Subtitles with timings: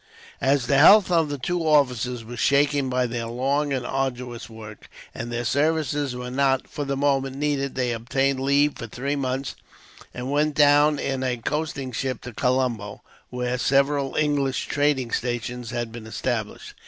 [0.41, 4.89] As the health of the two officers was shaken by their long and arduous work,
[5.13, 9.55] and their services were not, for the moment, needed, they obtained leave for three months,
[10.11, 15.91] and went down in a coasting ship to Columbo, where several English trading stations had
[15.91, 16.73] been established.